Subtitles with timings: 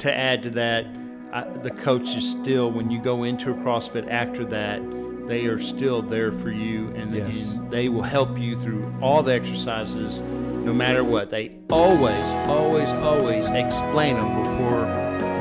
[0.00, 0.86] to add to that,
[1.32, 4.80] I, the coach is still when you go into a CrossFit after that,
[5.26, 7.54] they are still there for you, and, Yes.
[7.54, 11.30] and they will help you through all the exercises, no matter what.
[11.30, 14.86] They always, always, always explain them before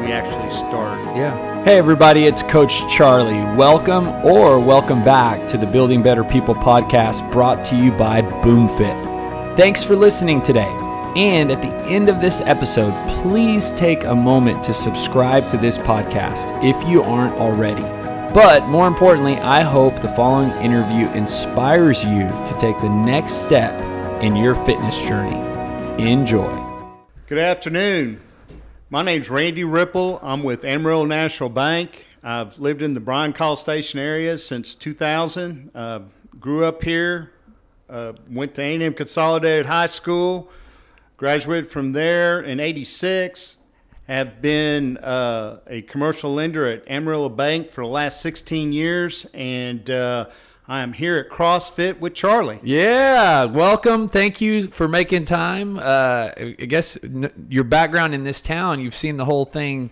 [0.05, 1.03] we actually start.
[1.17, 1.63] Yeah.
[1.63, 3.41] Hey, everybody, it's Coach Charlie.
[3.57, 9.57] Welcome or welcome back to the Building Better People podcast brought to you by BoomFit.
[9.57, 10.69] Thanks for listening today.
[11.15, 15.75] And at the end of this episode, please take a moment to subscribe to this
[15.77, 17.81] podcast if you aren't already.
[18.31, 23.73] But more importantly, I hope the following interview inspires you to take the next step
[24.21, 25.35] in your fitness journey.
[25.97, 26.63] Enjoy.
[27.25, 28.21] Good afternoon.
[28.91, 30.19] My name's Randy Ripple.
[30.21, 32.05] I'm with Amarillo National Bank.
[32.21, 35.71] I've lived in the Bryan College Station area since 2000.
[35.73, 36.01] Uh,
[36.39, 37.31] grew up here.
[37.89, 40.51] Uh, went to A&M Consolidated High School.
[41.19, 43.57] Graduated from there in '86.
[44.07, 49.89] Have been uh, a commercial lender at Amarillo Bank for the last 16 years, and
[49.89, 50.27] uh,
[50.65, 52.61] I am here at CrossFit with Charlie.
[52.63, 54.07] Yeah, welcome.
[54.07, 55.77] Thank you for making time.
[55.77, 56.97] Uh, I guess
[57.49, 59.91] your background in this town, you've seen the whole thing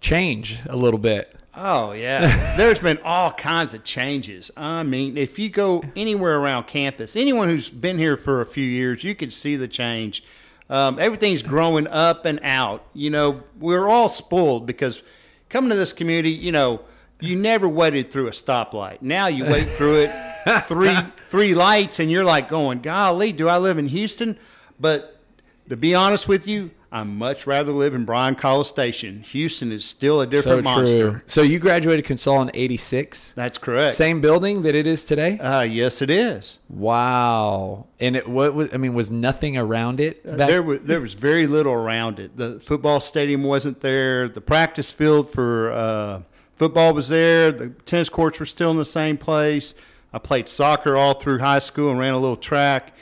[0.00, 1.38] change a little bit.
[1.60, 4.50] Oh yeah, there's been all kinds of changes.
[4.56, 8.64] I mean, if you go anywhere around campus, anyone who's been here for a few
[8.64, 10.22] years, you can see the change.
[10.70, 12.86] Um, everything's growing up and out.
[12.92, 15.02] You know, we're all spoiled because
[15.48, 16.82] coming to this community, you know,
[17.20, 19.02] you never waited through a stoplight.
[19.02, 20.96] Now you wait through it three
[21.30, 24.38] three lights, and you're like going, "Golly, do I live in Houston?"
[24.78, 25.20] But
[25.68, 29.22] to be honest with you, I'd much rather live in Bryan College Station.
[29.24, 31.22] Houston is still a different monster.
[31.26, 33.32] So you graduated Consol in '86.
[33.32, 33.94] That's correct.
[33.94, 35.38] Same building that it is today.
[35.38, 36.56] Uh, yes, it is.
[36.70, 37.86] Wow.
[38.00, 38.68] And it what was?
[38.72, 40.24] I mean, was nothing around it?
[40.24, 42.36] back- There was there was very little around it.
[42.38, 44.28] The football stadium wasn't there.
[44.28, 46.22] The practice field for uh,
[46.56, 47.52] football was there.
[47.52, 49.74] The tennis courts were still in the same place.
[50.12, 52.94] I played soccer all through high school and ran a little track.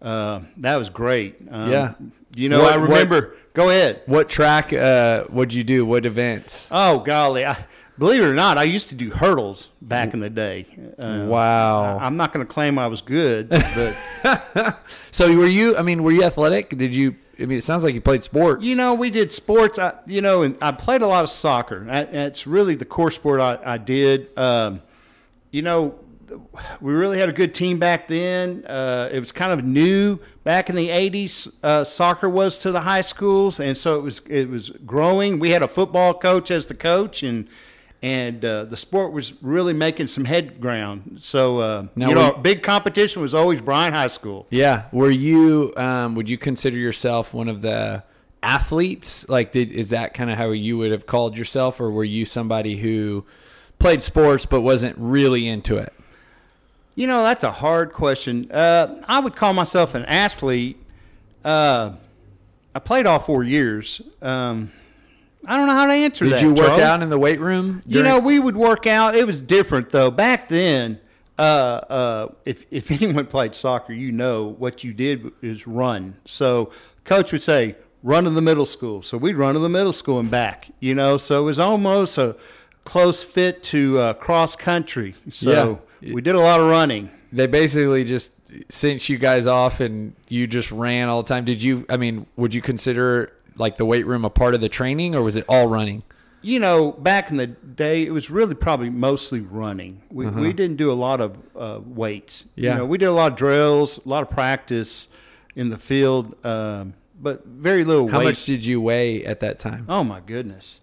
[0.00, 1.36] Uh, that was great.
[1.50, 1.92] Um, Yeah.
[2.34, 3.34] You know, What- I what- remember.
[3.54, 4.02] go ahead.
[4.06, 4.72] what track?
[4.72, 5.84] Uh, what'd you do?
[5.86, 6.68] What events?
[6.70, 7.64] Oh golly, I,
[7.98, 10.66] believe it or not, I used to do hurdles back in the day.
[10.98, 11.98] Uh, Wow.
[11.98, 14.78] I'm not going to claim I was good, but
[15.10, 15.76] So were you?
[15.76, 16.76] I mean, were you athletic?
[16.76, 17.14] Did you?
[17.38, 18.64] I mean, it sounds like you played sports.
[18.64, 19.76] You know, we did sports.
[19.78, 21.84] I, you know, and I played a lot of soccer.
[21.84, 24.30] That- That's really the core sport I, I did.
[24.38, 24.82] Um,
[25.50, 25.94] you know,
[26.80, 28.64] we really had a good team back then.
[28.66, 31.52] Uh, it was kind of new back in the '80s.
[31.62, 35.38] Uh, soccer was to the high schools, and so it was it was growing.
[35.38, 37.48] We had a football coach as the coach, and
[38.02, 41.18] and uh, the sport was really making some head ground.
[41.22, 44.46] So uh, you know, we- big competition was always Bryan High School.
[44.50, 44.84] Yeah.
[44.92, 45.72] Were you?
[45.76, 48.02] Um, would you consider yourself one of the
[48.42, 49.28] athletes?
[49.28, 52.24] Like, did is that kind of how you would have called yourself, or were you
[52.24, 53.24] somebody who
[53.78, 55.92] played sports but wasn't really into it?
[56.94, 58.50] You know, that's a hard question.
[58.52, 60.76] Uh, I would call myself an athlete.
[61.44, 61.92] Uh,
[62.74, 64.00] I played all four years.
[64.22, 64.72] Um,
[65.46, 66.40] I don't know how to answer Did that.
[66.40, 66.82] Did you work Charlie.
[66.82, 67.82] out in the weight room?
[67.86, 69.14] You know, we would work out.
[69.14, 70.10] It was different though.
[70.10, 71.00] Back then,
[71.38, 76.16] uh, uh, if if anyone played soccer, you know what you did is run.
[76.26, 76.70] So
[77.04, 80.18] coach would say, "Run to the middle school." So we'd run to the middle school
[80.18, 80.68] and back.
[80.80, 82.36] You know, so it was almost a
[82.84, 85.14] close fit to uh, cross country.
[85.32, 87.10] So we did a lot of running.
[87.32, 88.32] they basically just
[88.68, 91.44] sent you guys off and you just ran all the time.
[91.44, 91.84] Did you?
[91.88, 95.22] I mean, would you consider like the weight room a part of the training, or
[95.22, 96.02] was it all running?
[96.44, 100.02] you know, back in the day, it was really probably mostly running.
[100.10, 102.42] We, we didn't do a lot of uh, weights.
[102.42, 102.50] Uh-huh.
[102.56, 102.72] Yeah.
[102.72, 105.08] You know, we did a lot of drills, a lot of practice
[105.56, 108.26] in the field, um, but very little How weight.
[108.26, 109.86] much did you weigh at that time?
[109.88, 110.80] Oh, my goodness.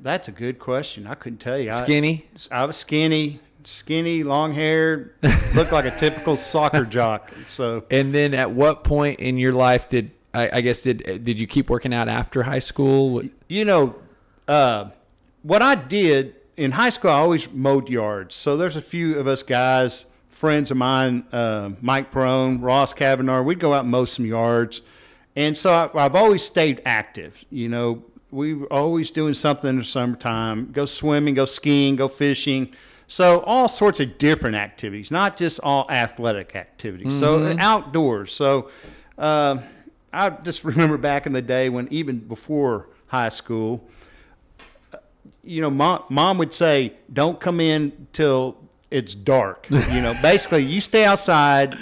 [0.00, 1.06] That's a good question.
[1.06, 1.70] I couldn't tell you.
[1.70, 2.26] I- Skinny.
[2.50, 5.12] I, was skinny, skinny, long hair,
[5.54, 7.32] looked like a typical soccer jock.
[7.48, 11.40] So, And then at what point in your life did I, I guess did did
[11.40, 13.22] you keep working out after high school?
[13.48, 13.96] You know,
[14.46, 14.90] uh,
[15.42, 18.34] what I did in high school, I always mowed yards.
[18.34, 23.42] So there's a few of us guys, friends of mine, uh, Mike Perone, Ross Kavanaugh.
[23.42, 24.82] We'd go out and mow some yards,
[25.34, 27.42] and so I, I've always stayed active.
[27.50, 32.08] You know, we were always doing something in the summertime: go swimming, go skiing, go
[32.08, 32.72] fishing.
[33.10, 37.18] So all sorts of different activities, not just all athletic activities.
[37.18, 38.32] So outdoors.
[38.32, 38.70] So.
[39.16, 39.58] Uh,
[40.12, 43.86] I just remember back in the day when even before high school,
[45.42, 48.56] you know, mom, mom would say, "Don't come in till
[48.90, 51.76] it's dark." You know, basically, you stay outside,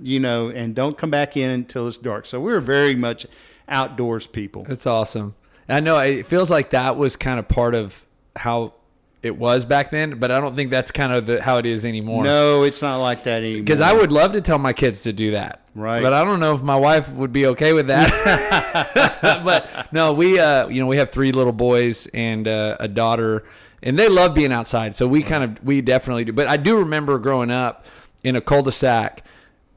[0.00, 2.26] you know, and don't come back in until it's dark.
[2.26, 3.26] So we were very much
[3.68, 4.64] outdoors people.
[4.64, 5.34] That's awesome.
[5.68, 8.04] I know it feels like that was kind of part of
[8.36, 8.74] how
[9.22, 11.86] it was back then, but I don't think that's kind of the, how it is
[11.86, 12.24] anymore.
[12.24, 13.62] No, it's not like that anymore.
[13.62, 15.66] Because I would love to tell my kids to do that.
[15.74, 16.02] Right.
[16.02, 19.40] But I don't know if my wife would be okay with that.
[19.44, 23.44] but no, we uh you know, we have three little boys and uh, a daughter
[23.82, 24.94] and they love being outside.
[24.94, 26.32] So we kind of we definitely do.
[26.32, 27.86] But I do remember growing up
[28.22, 29.22] in a cul-de-sac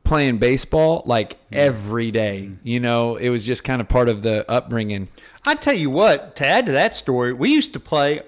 [0.03, 2.51] playing baseball like every day.
[2.63, 5.09] You know, it was just kind of part of the upbringing.
[5.47, 8.21] I tell you what, to add to that story, we used to play.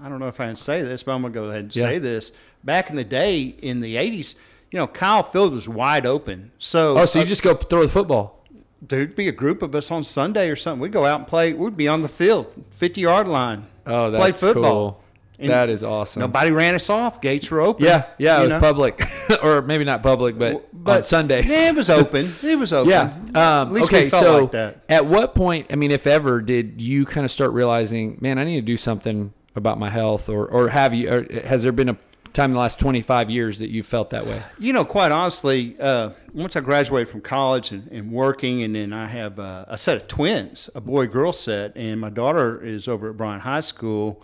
[0.00, 1.82] I don't know if I can say this, but I'm gonna go ahead and Yeah.
[1.84, 2.30] say this.
[2.62, 4.34] Back in the day, in the '80s,
[4.70, 6.50] you know, Kyle Field was wide open.
[6.58, 8.44] So, Oh, so you uh, just go throw the football.
[8.86, 10.80] there'd be a group of us on Sunday or something.
[10.80, 11.52] We'd go out and play.
[11.52, 13.66] We'd be on the field, 50 yard line.
[13.86, 14.62] Oh, play that's football.
[14.92, 15.00] cool.
[15.38, 16.20] And that is awesome.
[16.20, 17.20] Nobody ran us off.
[17.20, 17.84] Gates were open.
[17.84, 18.60] yeah, yeah, it was know?
[18.60, 19.04] public,
[19.42, 21.46] or maybe not public, but, on Sundays.
[21.48, 22.32] Yeah, it was open.
[22.42, 22.90] It was open.
[22.90, 23.12] Yeah.
[23.34, 24.08] Um, At least okay.
[24.08, 24.84] so, like that.
[24.88, 25.68] at what point?
[25.70, 28.76] I mean, if ever, did you kind of start realizing, man, I need to do
[28.76, 31.10] something about my health, or or have you?
[31.10, 31.96] Or has there been a
[32.32, 34.42] time in the last twenty five years that you felt that way?
[34.58, 38.92] You know, quite honestly, uh, once I graduated from college and, and working, and then
[38.92, 42.88] I have uh, a set of twins, a boy girl set, and my daughter is
[42.88, 44.22] over at Bryan High School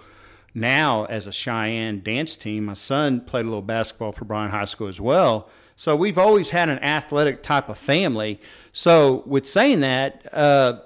[0.54, 2.66] now as a Cheyenne dance team.
[2.66, 5.48] My son played a little basketball for Bryan High School as well.
[5.76, 8.40] So we've always had an athletic type of family.
[8.72, 10.80] So, with saying that, uh,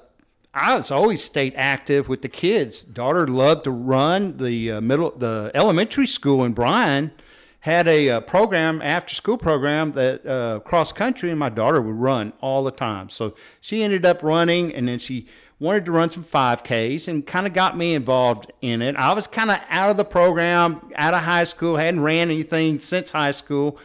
[0.54, 2.82] I was always stayed active with the kids.
[2.82, 4.38] Daughter loved to run.
[4.38, 7.12] The uh, middle, the elementary school in Bryan
[7.60, 11.94] had a uh, program, after school program that uh, cross country, and my daughter would
[11.94, 13.10] run all the time.
[13.10, 15.26] So she ended up running, and then she
[15.60, 18.96] wanted to run some 5Ks and kind of got me involved in it.
[18.96, 22.78] I was kind of out of the program, out of high school, hadn't ran anything
[22.78, 23.78] since high school,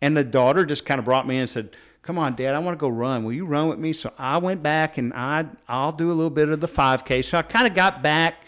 [0.00, 2.58] and the daughter just kind of brought me in and said, "Come on, Dad, I
[2.58, 3.24] want to go run.
[3.24, 6.30] Will you run with me?" So I went back and I I'll do a little
[6.30, 7.22] bit of the 5K.
[7.22, 8.42] So I kind of got back,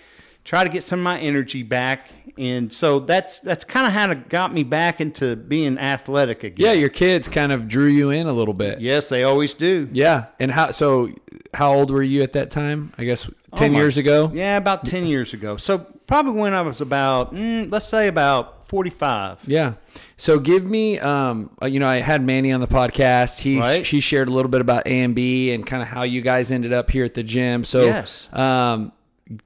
[0.44, 4.10] try to get some of my energy back, and so that's that's kind of how
[4.10, 6.66] it got me back into being athletic again.
[6.66, 8.80] Yeah, your kids kind of drew you in a little bit.
[8.80, 9.88] yes, they always do.
[9.92, 10.70] Yeah, and how?
[10.70, 11.10] So,
[11.54, 12.92] how old were you at that time?
[12.98, 14.30] I guess ten Oh, years ago.
[14.32, 15.56] Yeah, about 10 years ago.
[15.58, 19.40] So probably when I was about, mm, let's say about 45.
[19.46, 19.74] Yeah.
[20.16, 23.40] So give me, um, uh, you know, I had Manny on the podcast.
[23.40, 23.84] He Right.
[23.84, 26.90] she shared a little bit about ANB and kind of how you guys ended up
[26.90, 27.64] here at the gym.
[27.64, 28.28] So, Yes.
[28.32, 28.92] um,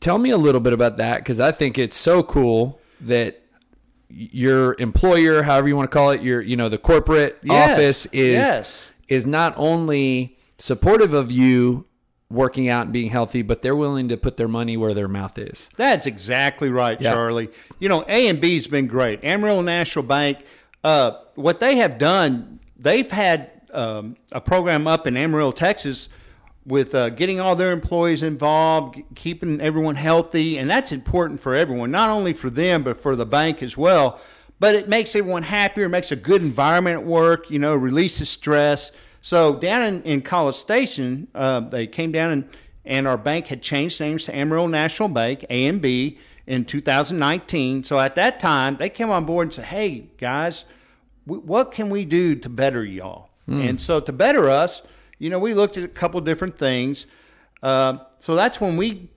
[0.00, 3.42] tell me a little bit about that because I think it's so cool that
[4.08, 7.72] your employer, however you want to call it, your you know the corporate Yes.
[7.72, 8.90] office is Yes.
[9.08, 11.86] is not only supportive of you
[12.28, 15.38] working out and being healthy, but they're willing to put their money where their mouth
[15.38, 15.70] is.
[15.76, 17.12] That's exactly right, Yeah.
[17.12, 17.48] Charlie.
[17.78, 19.22] You know, ANB's been great.
[19.22, 20.38] Amarillo National Bank,
[20.82, 26.08] uh, what they have done, they've had um, a program up in Amarillo, Texas,
[26.66, 31.90] with uh, getting all their employees involved, keeping everyone healthy, and that's important for everyone,
[31.92, 34.20] not only for them but for the bank as well.
[34.58, 37.50] But it makes everyone happier, makes a good environment at work.
[37.50, 38.90] You know, releases stress.
[39.22, 42.48] So down in, in College Station, uh, they came down and
[42.84, 46.16] and our bank had changed names to Amarillo National Bank ANB
[46.46, 47.82] in 2019.
[47.82, 50.64] So at that time, they came on board and said, "Hey guys,
[51.26, 54.82] w- what can we do to better y'all?" And so to better us,
[55.18, 57.06] you know, we looked at a couple different things.
[57.62, 59.10] Uh, so that's when we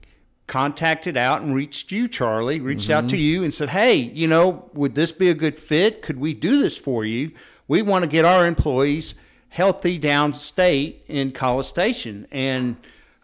[0.46, 4.68] contacted out and reached you, Charlie, reached out to you and said, Hey, you know,
[4.74, 6.02] would this be a good fit?
[6.02, 7.30] Could we do this for you?
[7.68, 9.14] We want to get our employees
[9.50, 12.26] healthy downstate in College Station.
[12.32, 12.76] And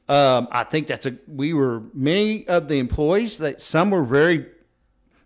[0.08, 4.46] um, I think that's a, we were many of the employees that some were very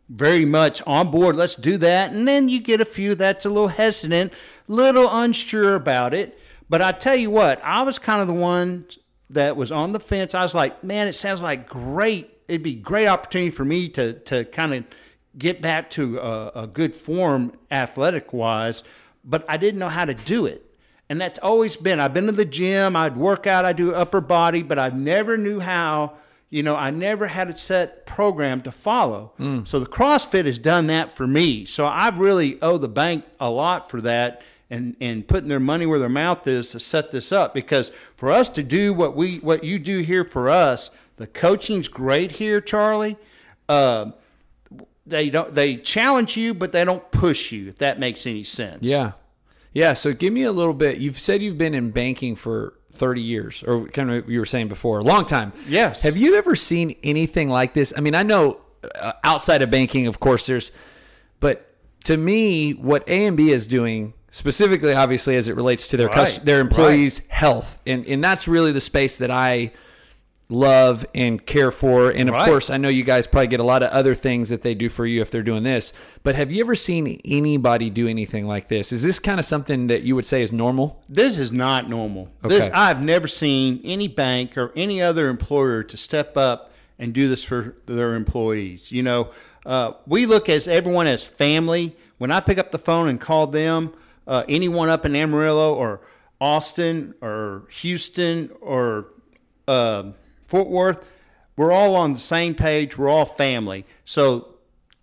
[0.09, 1.37] very much on board.
[1.37, 2.13] Let's do that.
[2.13, 4.33] And then you get a few that's a little hesitant,
[4.67, 6.40] little unsure about it.
[6.71, 8.87] But I tell you what, I was kind of the one
[9.31, 10.37] that was on the fence.
[10.37, 12.33] I was like, man, it sounds like great.
[12.47, 14.85] It'd be a great opportunity for me to to kind of
[15.37, 18.85] get back to a, a good form athletic wise,
[19.25, 20.65] but I didn't know how to do it.
[21.09, 21.99] And that's always been.
[21.99, 22.95] I've been to the gym.
[22.95, 23.65] I'd work out.
[23.65, 26.15] I do upper body, but I never knew how.
[26.51, 29.33] You know, I never had a set program to follow.
[29.39, 29.69] Mm.
[29.69, 31.65] So the CrossFit has done that for me.
[31.65, 35.85] So I really owe the bank a lot for that and, and putting their money
[35.85, 37.53] where their mouth is to set this up.
[37.53, 41.89] Because for us to do what we what you do here for us, the coaching's
[41.89, 43.17] great here, Charlie.
[43.69, 44.13] Uh,
[45.05, 47.69] they don't they challenge you, but they don't push you.
[47.69, 48.83] If that makes any sense.
[48.83, 49.13] Yeah.
[49.73, 49.93] Yeah.
[49.93, 50.99] So give me a little bit.
[50.99, 54.69] You've said you've been in banking for 30 years, or kind of you were saying
[54.69, 55.53] before, a long time.
[55.69, 56.03] Yes.
[56.03, 57.93] Have you ever seen anything like this?
[57.97, 58.61] I mean, I know
[58.95, 60.73] uh, outside of banking, of course, there's,
[61.39, 61.75] but
[62.05, 66.41] to me, what ANB is doing, specifically, obviously, as it relates to their Right.
[66.45, 69.73] their employees' health, and and that's really the space that I
[70.53, 72.11] love and care for.
[72.11, 72.45] And of Right.
[72.45, 74.89] course, I know you guys probably get a lot of other things that they do
[74.89, 75.93] for you if they're doing this.
[76.25, 78.91] But have you ever seen anybody do anything like this?
[78.91, 81.01] Is this kind of something that you would say is normal?
[81.09, 82.31] This is not normal.
[82.43, 82.71] This, Okay.
[82.75, 87.45] I've never seen any bank or any other employer to step up and do this
[87.45, 88.91] for their employees.
[88.91, 89.29] You know,
[89.65, 91.95] uh, we look as everyone as family.
[92.19, 93.93] When I pick up the phone and call them,
[94.31, 96.01] uh, anyone up in Amarillo or
[96.41, 99.09] Austin or Houston or
[99.69, 100.15] um
[100.47, 101.07] Fort Worth,
[101.57, 102.97] we're all on the same page.
[102.97, 103.85] We're all family.
[104.05, 104.47] So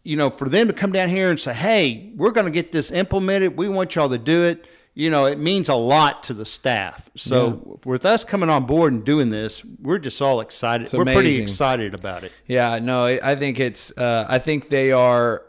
[0.03, 2.71] you know, for them to come down here and say, "Hey, we're going to get
[2.71, 3.57] this implemented.
[3.57, 7.07] We want y'all to do it." You know, it means a lot to the staff.
[7.15, 10.91] So with us coming on board and doing this, we're just all excited.
[10.93, 12.31] we're pretty excited about it.
[12.47, 13.95] Yeah, no, I I think it's.
[13.95, 15.43] Uh, I think they are.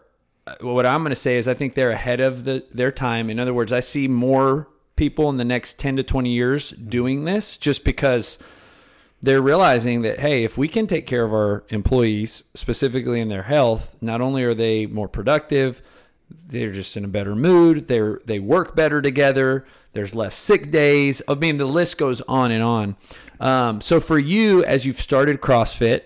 [0.48, 3.30] Uh, What I'm going to say is, I think they're ahead of the their time.
[3.30, 7.24] In other words, I see more people in the next 10 to 20 years doing
[7.24, 8.38] this, just because
[9.22, 13.44] they're realizing that hey, if we can take care of our employees, specifically in their
[13.44, 15.82] health, not only are they more productive,
[16.30, 17.88] they're just in a better mood.
[17.88, 19.66] They're they work better together.
[19.92, 21.22] There's less sick days.
[21.26, 22.96] I mean, the list goes on and on.
[23.40, 26.02] Um, so for you, as you've started CrossFit,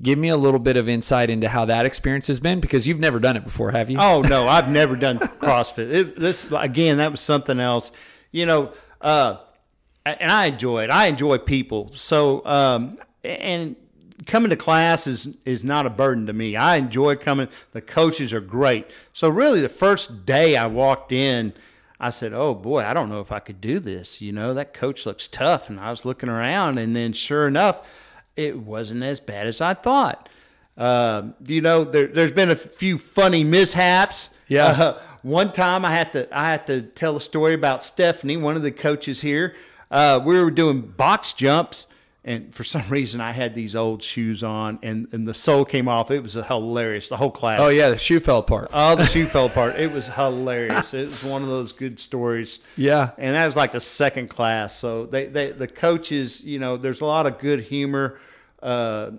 [0.00, 3.00] give me a little bit of insight into how that experience has been because you've
[3.00, 3.98] never done it before, have you?
[4.00, 5.92] Oh no, I've never done CrossFit.
[5.92, 7.92] It, this again, that was something else.
[8.30, 9.38] You know, uh,
[10.06, 10.90] and I enjoy it.
[10.90, 11.90] I enjoy people.
[11.92, 13.76] So, um, and
[14.26, 16.56] coming to class is is not a burden to me.
[16.56, 17.48] I enjoy coming.
[17.72, 18.86] The coaches are great.
[19.12, 21.52] So really, the first day I walked in.
[22.00, 24.74] I said, "Oh boy, I don't know if I could do this." You know, that
[24.74, 27.80] coach looks tough, and I was looking around, and then sure enough,
[28.36, 30.28] it wasn't as bad as I thought.
[30.76, 34.30] Uh, you know, there, there's been a few funny mishaps.
[34.48, 34.66] Yeah.
[34.66, 38.56] Uh, one time I had to I had to tell a story about Stephanie, one
[38.56, 39.54] of the coaches here.
[39.90, 41.86] Uh, we were doing box jumps,
[42.24, 45.88] and for some reason I had these old shoes on, and, and the sole came
[45.88, 46.10] off.
[46.10, 47.08] It was hilarious.
[47.08, 47.60] The whole class.
[47.60, 48.70] Oh yeah, the shoe fell apart.
[48.72, 49.76] Oh, the shoe fell apart.
[49.76, 50.94] It was hilarious.
[50.94, 52.60] It was one of those good stories.
[52.76, 53.10] Yeah.
[53.18, 54.76] And that was like the second class.
[54.76, 58.18] So they, they the coaches, you know, there's a lot of good humor.
[58.62, 59.10] Uh,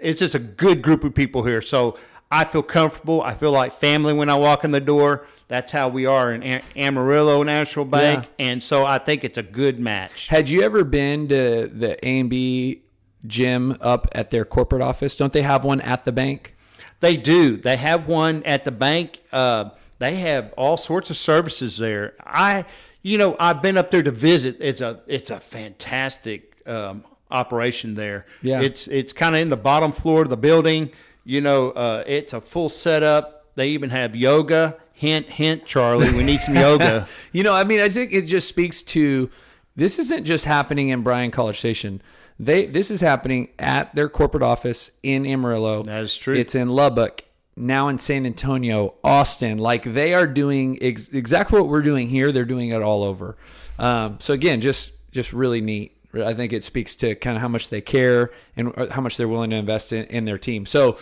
[0.00, 1.62] it's just a good group of people here.
[1.62, 1.98] So
[2.32, 3.20] I feel comfortable.
[3.20, 5.26] I feel like family when I walk in the door.
[5.48, 8.26] That's how we are in Amarillo National Bank.
[8.38, 10.28] And so I think it's a good match.
[10.28, 12.80] Had you ever been to the ANB
[13.26, 15.14] gym up at their corporate office?
[15.18, 16.56] Don't they have one at the bank?
[17.00, 17.58] They do.
[17.58, 19.20] They have one at the bank.
[19.30, 22.14] Uh, they have all sorts of services there.
[22.24, 22.64] I,
[23.02, 24.56] you know, I've been up there to visit.
[24.58, 28.24] It's a it's a fantastic um, operation there.
[28.40, 28.62] Yeah.
[28.62, 30.92] It's it's kind of in the bottom floor of the building.
[31.24, 33.54] You know, uh, it's a full setup.
[33.54, 34.78] They even have yoga.
[34.92, 36.12] Hint, hint, Charlie.
[36.12, 37.08] We need some yoga.
[37.32, 39.30] You know, I mean, I think it just speaks to
[39.74, 42.02] this isn't just happening in Bryan College Station.
[42.38, 45.82] They this is happening at their corporate office in Amarillo.
[45.82, 46.34] That is true.
[46.34, 47.24] It's in Lubbock,
[47.56, 49.58] now in San Antonio, Austin.
[49.58, 52.32] Like they are doing ex- exactly what we're doing here.
[52.32, 53.36] They're doing it all over.
[53.78, 55.96] Um, so again, just just really neat.
[56.14, 59.16] I think it speaks to kind of how much they care and uh, how much
[59.16, 60.66] they're willing to invest in, in their team.
[60.66, 60.98] So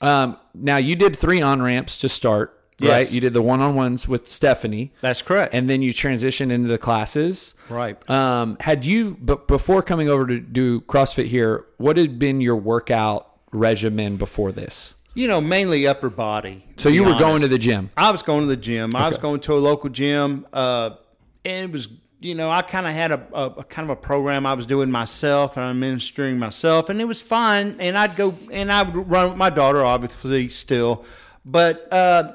[0.00, 3.10] um, now you did three on ramps to start, right?
[3.10, 5.54] You did the one on ones with Stephanie That's correct.
[5.54, 7.54] and then you transitioned into the classes.
[7.68, 8.08] Right.
[8.10, 12.56] Um, had you, but before coming over to do CrossFit here, what had been your
[12.56, 14.94] workout regimen before this?
[15.14, 16.64] you know, mainly upper body.
[16.76, 17.90] So you were going to the gym.
[17.96, 18.96] I was going to the gym.
[18.96, 20.90] I was going to a local gym, uh,
[21.44, 21.88] and it was
[22.22, 24.66] you know I kind of had a, a, a kind of a program I was
[24.66, 27.76] doing myself and I'm administering myself, and it was fine.
[27.80, 31.04] And I'd go and I would run with my daughter, obviously still,
[31.44, 31.92] but.
[31.92, 32.34] Uh,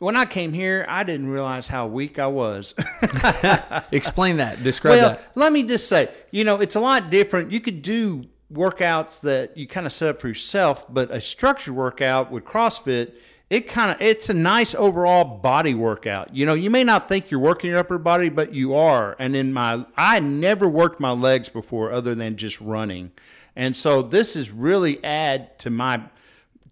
[0.00, 2.72] when I came here, I didn't realize how weak I was.
[3.92, 4.62] Explain that.
[4.62, 5.32] Describe well, that.
[5.34, 7.50] let me just say, you know, it's a lot different.
[7.50, 11.74] You could do workouts that you kind of set up for yourself, but a structured
[11.74, 13.14] workout with CrossFit,
[13.50, 16.34] it kind of it's a nice overall body workout.
[16.34, 19.16] You know, you may not think you're working your upper body, but you are.
[19.18, 23.12] And in my I never worked my legs before other than just running.
[23.56, 26.02] And so this is really add to my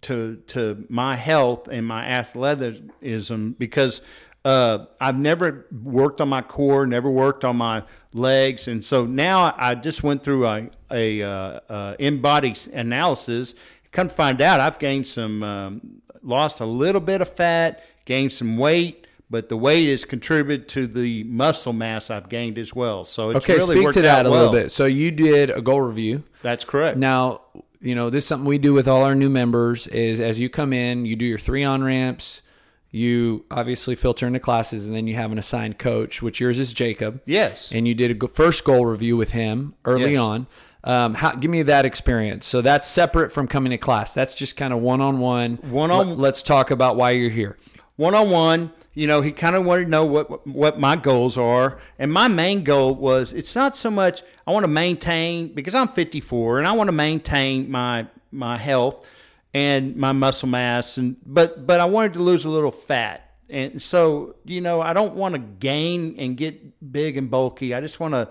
[0.01, 4.01] to to my health and my athleticism because
[4.45, 9.53] uh, I've never worked on my core, never worked on my legs, and so now
[9.57, 13.55] I just went through a a uh, uh, InBody analysis.
[13.91, 15.81] Come to find out, I've gained some, um,
[16.21, 20.87] lost a little bit of fat, gained some weight, but the weight has contributed to
[20.87, 23.03] the muscle mass I've gained as well.
[23.05, 24.71] So it's Okay, really speak worked to that out a little bit.
[24.71, 26.23] So you did a goal review.
[26.41, 26.97] That's correct.
[26.97, 27.41] Now,
[27.81, 30.49] you know, this is something we do with all our new members is as you
[30.49, 32.41] come in, you do your three on ramps,
[32.89, 36.73] you obviously filter into classes, and then you have an assigned coach, which yours is
[36.73, 37.21] Jacob.
[37.25, 37.69] yes.
[37.71, 40.19] And you did a first goal review with him early Yes.
[40.19, 40.47] on.
[40.87, 42.45] Um, how, give me that experience.
[42.45, 44.13] So that's separate from coming to class.
[44.13, 45.57] That's just kind of one on one.
[45.57, 47.57] One on- Let's talk about why you're here.
[47.97, 48.71] one on one.
[48.93, 52.27] You know, he kind of wanted to know what what my goals are, and my
[52.27, 56.67] main goal was it's not so much I want to maintain because I'm 54 and
[56.67, 59.05] I want to maintain my my health
[59.53, 63.79] and my muscle mass, and but but I wanted to lose a little fat, and
[63.83, 67.75] so you know I don't want to gain and get big and bulky.
[67.75, 68.29] I just want to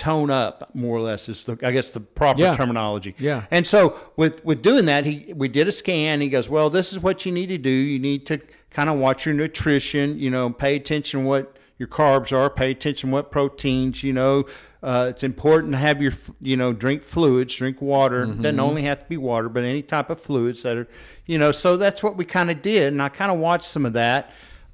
[0.00, 2.56] tone up more or less is the I guess the proper Yeah.
[2.56, 3.14] terminology.
[3.18, 3.44] Yeah.
[3.50, 6.20] And so with with doing that, he we did a scan.
[6.22, 7.70] He goes, well, this is what you need to do.
[7.70, 8.40] You need to
[8.70, 10.18] kind of watch your nutrition.
[10.18, 12.48] You know, pay attention what your carbs are.
[12.48, 14.02] Pay attention what proteins.
[14.02, 14.44] You know,
[14.82, 18.22] uh, it's important to have your you know drink fluids, drink water.
[18.22, 20.88] It Doesn't only have to be water, but any type of fluids that are
[21.26, 21.52] you know.
[21.52, 24.30] So that's what we kind of did, and I kind of watched some of that.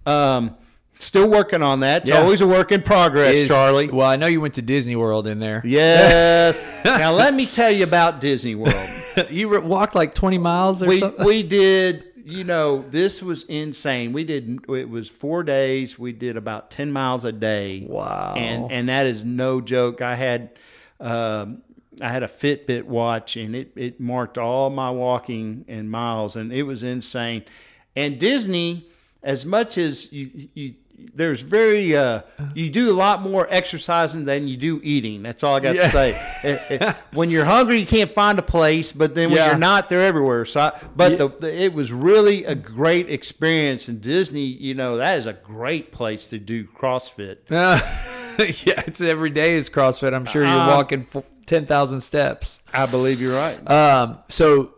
[0.07, 0.57] Um,
[0.99, 2.03] still working on that.
[2.03, 2.21] It's Yeah.
[2.21, 3.89] always a work in progress, Is- Charlie.
[3.89, 5.63] Well, I know you went to Disney World in there.
[5.65, 6.65] Yes.
[6.85, 8.75] now let me tell you about Disney World.
[9.31, 11.25] you walked like 20 miles or we something.
[11.25, 16.37] we did you know this was insane we did it was four days we did
[16.37, 18.35] about 10 miles a day Wow.
[18.37, 20.51] and and that is no joke i had
[20.99, 21.63] um
[22.01, 26.53] i had a fitbit watch and it it marked all my walking and miles and
[26.53, 27.45] it was insane
[27.95, 28.89] and disney
[29.23, 30.75] as much as you you
[31.15, 32.21] there's very uh,
[32.55, 35.23] you do a lot more exercising than you do eating.
[35.23, 35.83] That's all I got Yeah.
[35.83, 36.11] to say.
[36.45, 39.47] It- it- when you're hungry, you can't find a place, but then when Yeah.
[39.49, 40.45] you're not, they're everywhere.
[40.45, 41.19] So, I, but Yeah.
[41.19, 43.89] the, the, it was really a great experience.
[43.89, 47.39] And Disney, you know, that is a great place to do CrossFit.
[48.67, 50.13] yeah, it's every day is CrossFit.
[50.15, 52.61] I'm sure you're Uh, walking f- 10,000 steps.
[52.75, 53.71] I believe you're right.
[53.71, 54.75] Um, so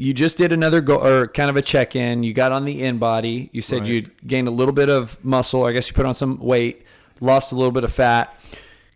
[0.00, 2.22] you just did another go or kind of a check in.
[2.22, 3.50] You got on the InBody.
[3.52, 3.88] You said Right.
[3.88, 5.64] you gained a little bit of muscle.
[5.64, 6.86] I guess you put on some weight,
[7.20, 8.34] lost a little bit of fat.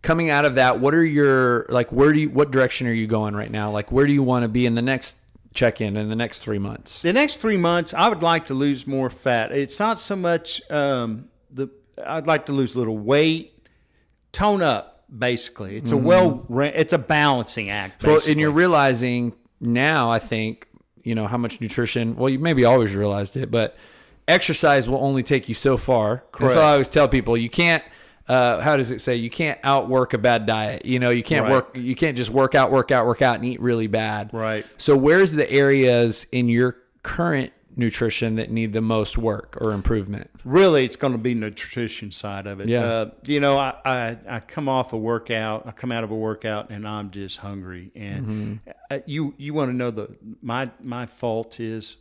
[0.01, 1.91] Coming out of that, what are your like?
[1.91, 2.29] Where do you?
[2.29, 3.69] What direction are you going right now?
[3.71, 5.15] Like, where do you want to be in the next
[5.53, 7.01] check in in the next three months?
[7.01, 9.51] the next three months, I would like to lose more fat.
[9.51, 11.69] It's not so much um, the.
[12.03, 13.67] I'd like to lose a little weight,
[14.31, 15.03] tone up.
[15.15, 16.45] Basically, it's a well.
[16.49, 18.01] It's a balancing act.
[18.01, 18.11] Mm-hmm.
[18.11, 20.67] Well, and you're realizing now, I think,
[21.05, 23.77] you know, how much nutrition, well, you maybe always realized it, but
[24.27, 26.15] exercise will only take you so far.
[26.15, 26.57] That's Correct.
[26.57, 27.37] all I always tell people.
[27.37, 27.83] You can't,
[28.27, 29.15] uh, how does it say?
[29.15, 30.83] You can't outwork a bad diet.
[30.83, 31.51] You know, you can't Right.
[31.51, 34.31] work, you can't just work out, work out, work out and eat really bad.
[34.33, 34.65] Right.
[34.77, 40.29] So where's the areas in your current nutrition that need the most work or improvement?
[40.43, 42.67] really it's going to be nutrition side of it.
[42.67, 42.83] Yeah.
[42.83, 46.15] Uh, you know, I, I, I come off a workout, I come out of a
[46.15, 47.91] workout and I'm just hungry.
[47.95, 48.69] And Mm-hmm.
[48.91, 51.97] uh, you, you want to know the, my, my fault is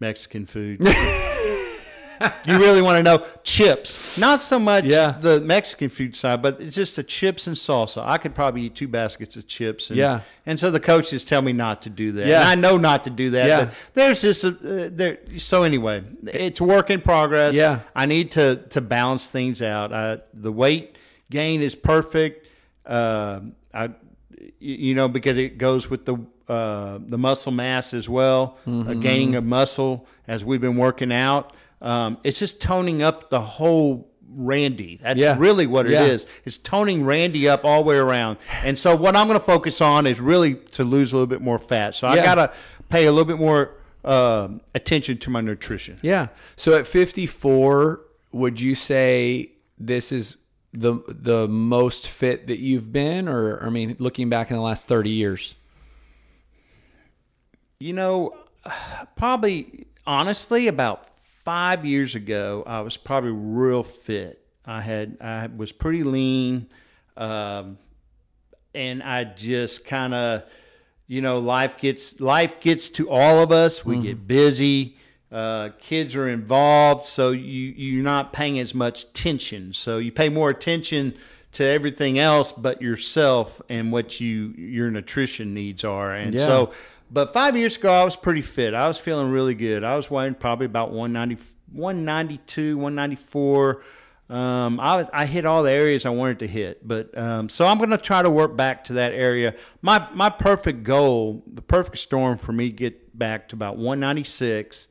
[0.00, 0.80] Mexican food.
[2.46, 5.16] you really want to know chips, not so much Yeah.
[5.20, 8.02] the Mexican food side, but it's just the chips and salsa.
[8.06, 9.90] I could probably eat two baskets of chips.
[9.90, 10.20] And, Yeah.
[10.46, 12.26] And so the coaches tell me not to do that.
[12.26, 12.40] Yeah.
[12.40, 13.48] And I know not to do that.
[13.48, 13.64] Yeah.
[13.66, 15.18] But there's just a, uh, there.
[15.38, 17.54] So anyway, it's work in progress.
[17.54, 17.80] Yeah.
[17.94, 19.92] I need to to balance things out.
[19.92, 20.96] Uh, the weight
[21.30, 22.46] gain is perfect.
[22.86, 23.40] Uh,
[23.74, 23.90] I,
[24.60, 26.16] you know, because it goes with the
[26.48, 28.88] uh, the muscle mass as well, Mm-hmm.
[28.88, 31.52] uh, gaining of muscle as we've been working out.
[31.82, 34.98] Um, it's just toning up the whole Randy.
[35.02, 35.36] That's Yeah.
[35.38, 36.04] really what it Yeah.
[36.04, 36.26] is.
[36.44, 38.38] It's toning Randy up all the way around.
[38.64, 41.40] And so what I'm going to focus on is really to lose a little bit
[41.40, 41.94] more fat.
[41.94, 42.52] So I got to
[42.88, 43.70] pay a little bit more
[44.04, 45.98] um attention to my nutrition.
[46.02, 46.28] Yeah.
[46.54, 48.00] So at 54,
[48.32, 50.36] would you say this is
[50.72, 54.86] the the most fit that you've been, or I mean, looking back in the last
[54.86, 55.54] 30 years?
[57.78, 58.36] You know,
[59.16, 61.08] probably honestly, about
[61.46, 64.42] five years ago, I was probably real fit.
[64.66, 66.66] I had I was pretty lean,
[67.16, 67.78] um,
[68.74, 70.42] and I just kind of,
[71.06, 73.84] you know, life gets life gets to all of us.
[73.84, 74.96] We get busy.
[75.30, 79.72] Uh, kids are involved, so you you're not paying as much attention.
[79.72, 81.14] So you pay more attention
[81.52, 86.12] to everything else but yourself and what you your nutrition needs are.
[86.12, 86.46] And Yeah.
[86.46, 86.72] so
[87.10, 88.74] but five years ago, I was pretty fit.
[88.74, 89.84] I was feeling really good.
[89.84, 91.42] I was weighing probably about 190,
[91.72, 93.82] 192, 194.
[94.28, 97.64] Um, I was, I hit all the areas I wanted to hit, but um, so
[97.64, 99.54] I'm going to try to work back to that area.
[99.82, 104.88] My my perfect goal, the perfect storm for me, get back to about 196,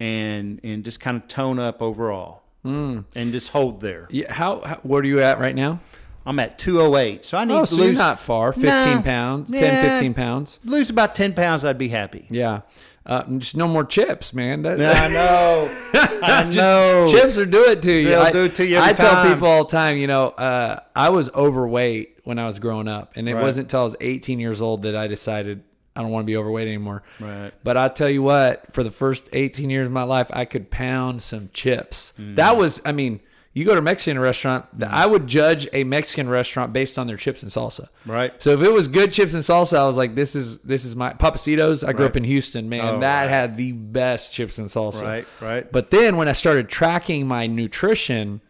[0.00, 3.04] and and just kind of tone up overall, mm.
[3.14, 4.08] and just hold there.
[4.10, 4.32] Yeah.
[4.32, 5.78] How, how where are you at right now?
[6.26, 8.52] I'm at 208, so I need Oh, to so lose you're not far.
[8.52, 9.02] 15 Nah.
[9.02, 9.90] pounds, 10, Yeah.
[9.90, 10.58] 15 pounds.
[10.64, 11.64] lose about 10 pounds.
[11.64, 12.26] I'd be happy.
[12.30, 12.60] Yeah.
[13.06, 14.62] Uh, just no more chips, man.
[14.62, 15.70] That, I know.
[16.22, 17.06] I know.
[17.10, 18.08] chips are do it to you.
[18.08, 19.34] They'll I, do it to you every I tell time.
[19.34, 23.12] people all the time, you know, uh, I was overweight when I was growing up,
[23.16, 23.42] and it Right.
[23.42, 25.62] wasn't until I was 18 years old that I decided
[25.94, 27.02] I don't want to be overweight anymore.
[27.20, 27.52] Right.
[27.62, 30.70] But I tell you what, for the first 18 years of my life, I could
[30.70, 32.14] pound some chips.
[32.18, 32.36] Mm.
[32.36, 33.20] That was, I mean,
[33.54, 34.92] you go to a Mexican restaurant, mm-hmm.
[34.92, 37.88] I would judge a Mexican restaurant based on their chips and salsa.
[38.04, 38.40] Right.
[38.42, 40.96] So if it was good chips and salsa, I was like, this is this is
[40.96, 41.84] my Pappasito's.
[41.84, 42.10] I grew Right.
[42.10, 42.96] up in Houston, man.
[42.96, 43.30] Oh, that right.
[43.30, 45.02] had the best chips and salsa.
[45.02, 45.70] Right, right.
[45.70, 48.40] But then when I started tracking my nutrition,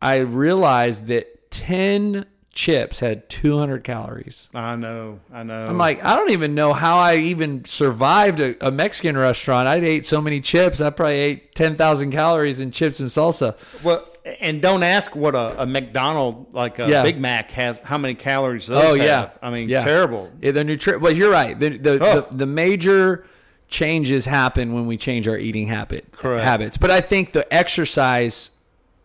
[0.00, 2.24] I realized that 10
[2.56, 4.48] chips had 200 calories.
[4.54, 5.20] I know.
[5.32, 5.66] I know.
[5.68, 9.68] I'm like, I don't even know how I even survived a, a Mexican restaurant.
[9.68, 10.80] I ate so many chips.
[10.80, 13.54] I probably ate 10,000 calories in chips and salsa.
[13.84, 14.04] well,
[14.40, 17.02] and don't ask what a, a McDonald like a Yeah.
[17.04, 17.78] Big Mac has.
[17.84, 18.66] How many calories?
[18.66, 19.38] Those Oh yeah, have.
[19.42, 19.84] I mean, Yeah.
[19.84, 20.32] terrible.
[20.40, 21.56] Yeah, the nutri- Well, you're right.
[21.56, 22.26] The the, Oh.
[22.30, 23.24] the the major
[23.68, 26.42] changes happen when we change our eating habit Correct.
[26.44, 26.76] habits.
[26.76, 28.50] But I think the exercise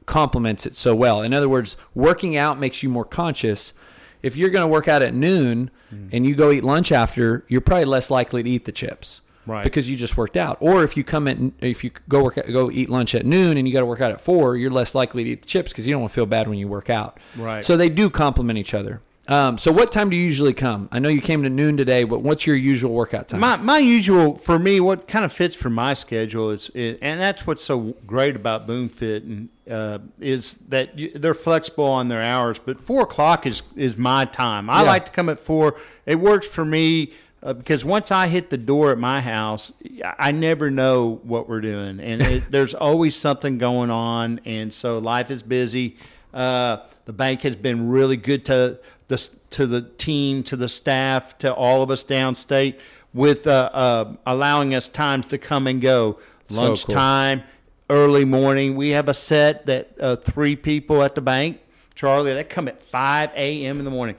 [0.06, 1.22] complements it so well.
[1.22, 3.74] In other words, working out makes you more conscious.
[4.22, 6.08] If you're going to work out at noon Mm.
[6.14, 9.20] and you go eat lunch after, you're probably less likely to eat the chips.
[9.46, 9.64] Right.
[9.64, 10.58] Because you just worked out.
[10.62, 13.68] Or if you come in, if you go work, go eat lunch at noon and
[13.68, 15.86] you got to work out at four, you're less likely to eat the chips because
[15.86, 17.20] you don't want to feel bad when you work out.
[17.36, 17.66] Right.
[17.66, 19.02] So they do complement each other.
[19.28, 20.90] Um, so what time do you usually come?
[20.92, 23.40] I know you came to noon today, but what's your usual workout time?
[23.40, 27.20] My my usual for me, what kind of fits for my schedule is, is and
[27.20, 32.24] that's what's so great about BoomFit and uh, is that you, they're flexible on their
[32.24, 32.58] hours.
[32.60, 34.70] But four o'clock is is my time.
[34.70, 34.88] I Yeah.
[34.90, 35.78] like to come at four.
[36.06, 37.14] It works for me.
[37.44, 39.72] Uh, because once I hit the door at my house,
[40.20, 45.00] I never know what we're doing, and it, there's always something going on, and so
[45.00, 45.98] life is busy.
[46.32, 48.80] Uh, the bank has been really good to
[49.12, 52.80] the to the team, to the staff, to all of us downstate
[53.14, 56.20] with uh, uh, allowing us times to come and go.
[56.50, 56.66] So cool.
[56.66, 57.44] Lunchtime,
[57.90, 58.76] early morning.
[58.76, 61.60] We have a set that uh, three people at the bank,
[61.96, 63.80] Charlie, they come at 5 a.m.
[63.80, 64.16] in the morning.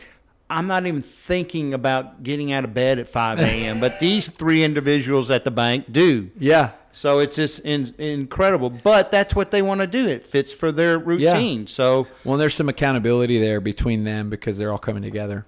[0.49, 4.63] I'm not even thinking about getting out of bed at 5 a.m., but these three
[4.63, 6.31] individuals at the bank do.
[6.39, 6.73] yeah.
[6.93, 8.71] So it's just in, incredible.
[8.71, 10.07] But that's what they want to do.
[10.09, 11.67] It fits for their routine.
[11.67, 15.47] So Well, there's some accountability there between them because they're all coming together.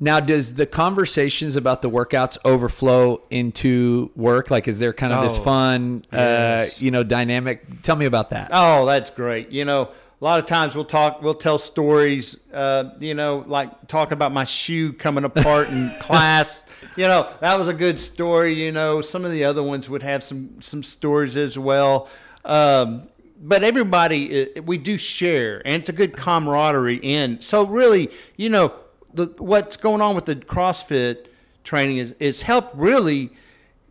[0.00, 4.48] Now, does the conversations about the workouts overflow into work?
[4.48, 6.76] Like, is there kind of this Oh, fun, yes.
[6.80, 7.82] uh, you know, dynamic?
[7.82, 8.50] Tell me about that.
[8.52, 9.50] Oh, that's great.
[9.50, 13.88] You know, a lot of times we'll talk, we'll tell stories, uh, you know, like
[13.88, 16.62] talk about my shoe coming apart in class.
[16.98, 18.54] You know, that was a good story.
[18.54, 22.08] You know, some of the other ones would have some, some stories as well.
[22.44, 23.08] Um,
[23.40, 27.40] but everybody, uh, we do share, and it's a good camaraderie in.
[27.40, 28.74] So really, you know,
[29.14, 31.26] the, what's going on with the CrossFit
[31.62, 33.30] training is, is helped really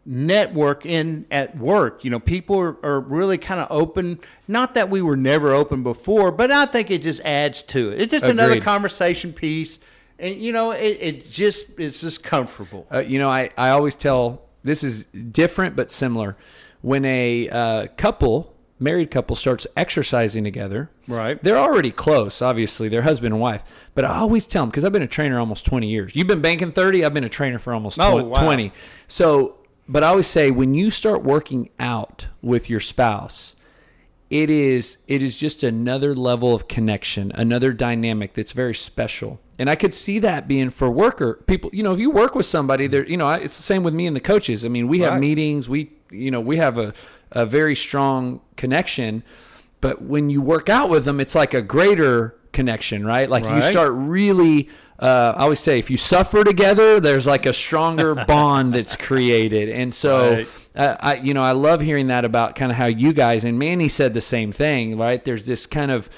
[0.05, 2.03] network in at work.
[2.03, 4.19] You know, people are, are really kind of open.
[4.49, 8.01] Not that we were never open before, but I think it just adds to it.
[8.01, 9.79] It's just another conversation piece,
[10.19, 12.87] and you know, it, it just it's just comfortable.
[12.91, 16.37] Uh, you know, I, I always tell this is different but similar.
[16.81, 21.41] When a uh, couple, married couple, starts exercising together, Right.
[21.41, 22.89] They're already close, obviously.
[22.89, 23.63] They're husband and wife.
[23.95, 26.15] But I always tell them because I've been a trainer almost 20 years.
[26.15, 27.03] You've been banking 30.
[27.03, 28.27] I've been a trainer for almost Oh, 20.
[28.27, 28.43] wow.
[28.43, 28.71] 20.
[29.07, 29.55] So,
[29.87, 33.55] but I always say when you start working out with your spouse,
[34.29, 39.39] it is it is just another level of connection, another dynamic that's very special.
[39.59, 41.69] And I could see that being for worker people.
[41.73, 43.93] You know, if you work with somebody, there, you know, I- it's the same with
[43.93, 44.63] me and the coaches.
[44.65, 45.19] I mean, we have Right.
[45.21, 45.67] meetings.
[45.67, 46.93] We, you know, we have a
[47.33, 49.21] a very strong connection.
[49.81, 53.29] But when you work out with them, it's like a greater connection, right?
[53.29, 54.69] Like you start really.
[54.99, 59.69] Uh, I always say, if you suffer together, there's like a stronger bond that's created,
[59.69, 60.47] and so Right.
[60.75, 63.59] uh, I, you know, I love hearing that about kind of how you guys and
[63.59, 65.23] Manny said the same thing, right?
[65.23, 66.09] There's this kind of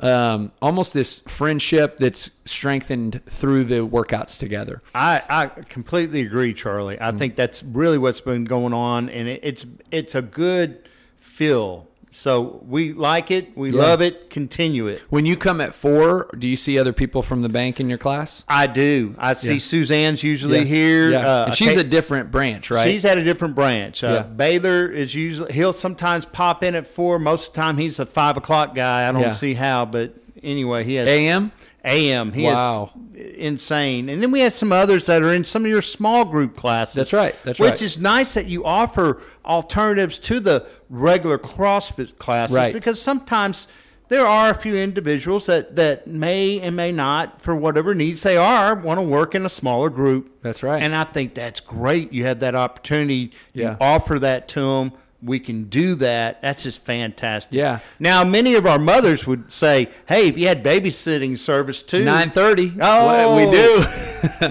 [0.00, 4.82] um, almost this friendship that's strengthened through the workouts together.
[4.94, 7.00] I, I completely agree, Charlie.
[7.00, 11.88] I think that's really what's been going on, and it, it's it's a good feel.
[12.16, 13.82] So we like it, we Yeah.
[13.82, 15.02] love it, continue it.
[15.10, 17.98] When you come at four, do you see other people from the bank in your
[17.98, 18.44] class?
[18.48, 19.16] I do.
[19.18, 19.58] I see Yeah.
[19.58, 21.10] Suzanne's usually here.
[21.10, 21.18] Yeah.
[21.28, 22.88] Uh, and she's okay- a different branch, right?
[22.88, 24.04] She's at a different branch.
[24.04, 24.22] Uh.
[24.36, 27.18] Baylor is usually he'll sometimes pop in at four.
[27.18, 29.08] Most of the time he's a five o'clock guy.
[29.08, 31.50] I don't see how, but anyway, he has AM.
[31.84, 32.32] AM.
[32.32, 32.90] He Wow.
[33.14, 34.08] is insane.
[34.08, 36.94] And then we have some others that are in some of your small group classes.
[36.94, 37.34] That's right.
[37.44, 37.72] That's which right.
[37.74, 42.72] Which is nice that you offer alternatives to the regular CrossFit classes Right.
[42.72, 43.66] because sometimes
[44.08, 48.36] there are a few individuals that, that may and may not, for whatever needs they
[48.36, 50.30] are, want to work in a smaller group.
[50.42, 50.82] That's right.
[50.82, 52.12] And I think that's great.
[52.12, 53.32] You have that opportunity.
[53.54, 53.70] Yeah.
[53.72, 54.92] You offer that to them.
[55.24, 56.42] We can do that.
[56.42, 57.54] That's just fantastic.
[57.54, 57.78] Yeah.
[57.98, 62.30] Now, many of our mothers would say, "Hey, if you had babysitting service too, Nine
[62.30, 62.72] thirty.
[62.80, 63.36] Oh.
[63.36, 63.84] we do.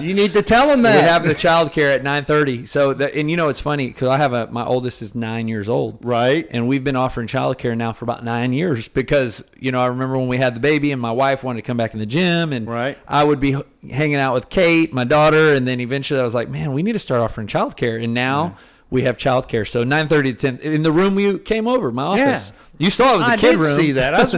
[0.06, 2.66] you need to tell them that we have the child care at nine thirty.
[2.66, 5.46] So, the, and you know, it's funny because I have a my oldest is nine
[5.48, 6.46] years old, right.
[6.50, 9.86] and we've been offering child care now for about nine years because you know I
[9.86, 12.06] remember when we had the baby and my wife wanted to come back in the
[12.06, 12.98] gym and Right.
[13.06, 13.56] I would be
[13.90, 16.92] hanging out with Kate, my daughter, and then eventually I was like, man, we need
[16.94, 18.56] to start offering child care, and now.
[18.94, 19.66] We have childcare.
[19.66, 22.52] So 9:30 to 10 in the room we came over, my office.
[22.78, 23.76] You saw it was a I kid did room.
[23.76, 24.14] see that.
[24.14, 24.34] I was,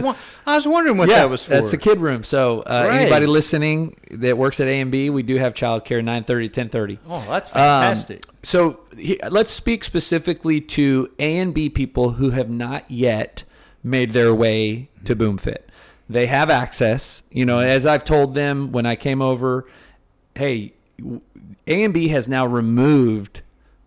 [0.47, 1.51] I was wondering what yeah, that was for.
[1.51, 2.23] That's a kid room.
[2.23, 6.97] So uh, anybody listening that works at ANB, we do have childcare 9:30 to 10:30.
[7.07, 8.23] Oh, that's Um, fantastic.
[8.41, 13.43] so he, let's speak specifically to ANB people who have not yet
[13.83, 15.59] made their way to BoomFit.
[16.09, 17.21] They have access.
[17.29, 19.67] You know, as I've told them when I came over,
[20.33, 20.73] hey,
[21.67, 23.41] ANB has now removed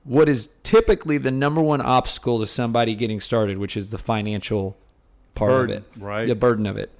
[0.04, 4.76] what is typically the number one obstacle to somebody getting started, which is the financial
[5.34, 6.26] part Burden, of it, right.
[6.26, 6.90] The burden of it.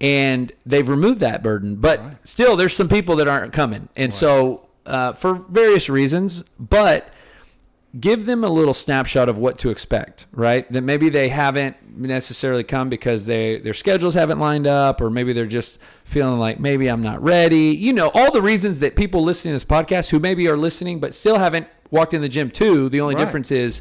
[0.00, 4.66] And they've removed that burden, but still, there's some people that aren't coming, and so
[4.84, 6.42] uh, for various reasons.
[6.58, 7.08] But
[7.98, 10.70] give them a little snapshot of what to expect, right?
[10.72, 15.32] That maybe they haven't necessarily come because they their schedules haven't lined up, or maybe
[15.32, 17.70] they're just feeling like maybe I'm not ready.
[17.70, 20.98] You know, all the reasons that people listening to this podcast who maybe are listening
[20.98, 22.88] but still haven't walked in the gym too.
[22.88, 23.24] The only Right.
[23.24, 23.80] difference is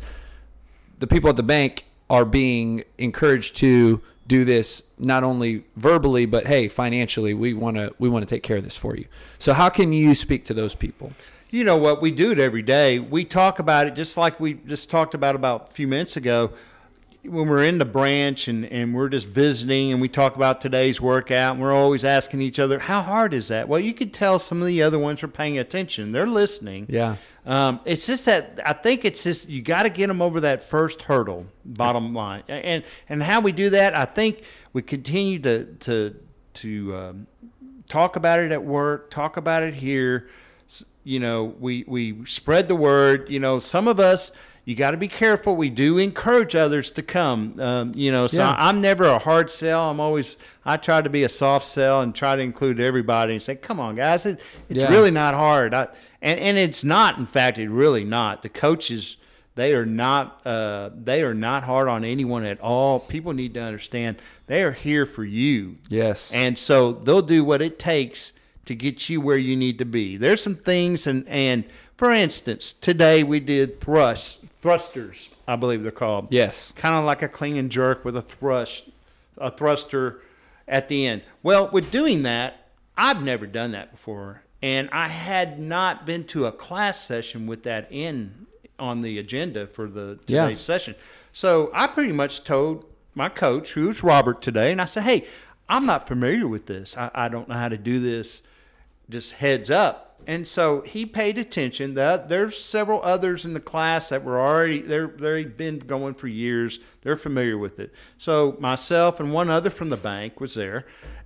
[0.99, 6.47] the people at the bank are being encouraged to do this not only verbally but
[6.47, 9.03] hey financially we want to we want to take care of this for you
[9.37, 11.11] so how can you speak to those people
[11.51, 12.01] You know what?
[12.01, 12.97] We do it every day.
[12.97, 16.49] We talk about it just like we just talked about about a few minutes ago.
[17.23, 20.99] When we're in the branch and, and we're just visiting and we talk about today's
[20.99, 23.69] workout, and we're always asking each other, how hard is that?
[23.69, 26.11] Well, you could tell some of the other ones are paying attention.
[26.11, 26.85] They're listening.
[26.89, 30.41] yeah Um, it's just that I think it's just you got to get them over
[30.41, 31.47] that first hurdle.
[31.65, 36.15] Bottom line, and and how we do that, I think we continue to to
[36.55, 37.27] to um,
[37.89, 40.29] talk about it at work, talk about it here.
[41.03, 43.29] You know, we we spread the word.
[43.29, 44.31] You know, some of us.
[44.65, 45.55] You got to be careful.
[45.57, 47.59] We do encourage others to come.
[47.59, 48.55] Um, you know, so Yeah.
[48.57, 49.89] I'm never a hard sell.
[49.89, 53.41] I'm always I try to be a soft sell and try to include everybody and
[53.41, 54.89] say, "Come on, guys, it, it's Yeah.
[54.89, 55.87] really not hard." I,
[56.21, 57.17] and and it's not.
[57.17, 58.41] In fact, it really not.
[58.41, 59.17] The coaches
[59.55, 62.99] they are not uh, they are not hard on anyone at all.
[63.01, 64.15] People need to understand
[64.47, 68.31] they are here for you, yes and so they'll do what it takes
[68.65, 70.17] to get you where you need to be.
[70.17, 71.63] There's some things, and and
[71.97, 77.21] for instance, today we did thrust thrusters, I believe they're called yes kind of like
[77.21, 78.89] a clean and jerk with a thrust,
[79.37, 80.21] a thruster
[80.67, 81.21] at the end.
[81.43, 86.45] Well, with doing that, I've never done that before, and I had not been to
[86.45, 88.47] a class session with that in
[88.79, 90.43] on the agenda for the Yeah.
[90.45, 90.95] today's session.
[91.33, 95.25] So I pretty much told my coach, who's Robert today, and I said, "Hey,
[95.69, 96.95] I'm not familiar with this.
[96.97, 98.41] I, I don't know how to do this.
[99.09, 101.95] Just heads up." And so he paid attention.
[101.95, 106.27] That there's several others in the class that were already they're they've been going for
[106.27, 106.79] years.
[107.01, 107.93] They're familiar with it.
[108.17, 110.85] So myself and one other from the bank was there,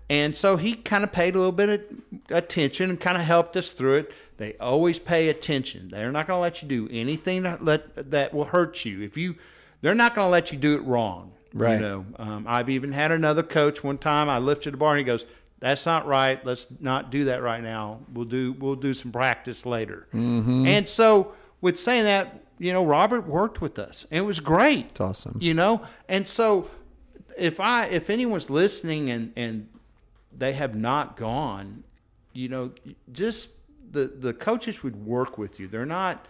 [0.10, 1.82] and so he kind of paid a little bit of
[2.30, 4.12] attention and kind of helped us through it.
[4.38, 5.90] They always pay attention.
[5.90, 9.02] They're not going to let you do anything that let that will hurt you.
[9.02, 9.36] If you,
[9.82, 11.34] they're not going to let you do it wrong.
[11.54, 11.74] Right.
[11.74, 14.30] You know, um, I've even had another coach one time.
[14.30, 15.26] I lifted a bar and he goes,
[15.60, 16.44] "That's not right.
[16.46, 18.00] Let's not do that right now.
[18.14, 20.68] We'll do we'll do some practice later." Mm-hmm.
[20.68, 24.88] And so, with saying that, you know, Robert worked with us, and it was great.
[24.90, 26.70] it's awesome You know, and so
[27.38, 29.68] if I if anyone's listening and and
[30.36, 31.84] they have not gone,
[32.34, 32.72] you know,
[33.12, 33.50] just
[33.92, 35.68] the the coaches would work with you.
[35.68, 36.26] They're not.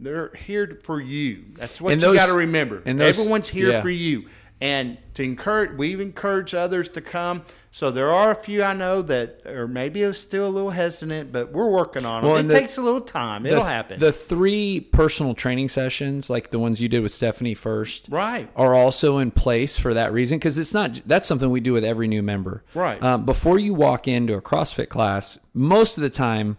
[0.00, 1.44] They're here for you.
[1.54, 2.82] That's what And you got to remember.
[2.84, 3.80] and those- Everyone's here yeah.
[3.82, 4.24] for you.
[4.62, 7.44] And to encourage, we've encouraged others to come.
[7.72, 11.50] So there are a few I know that are maybe still a little hesitant, but
[11.50, 12.30] we're working on them.
[12.30, 13.44] Well, it and the- takes a little time.
[13.44, 13.98] It'll the, happen.
[13.98, 18.48] The three personal training sessions, like the ones you did with Stephanie first, right.
[18.54, 21.84] are also in place for that reason because it's not that's something we do with
[21.84, 22.62] every new member.
[22.72, 23.02] Right.
[23.02, 26.56] Um, before you walk into a CrossFit class, most of the time,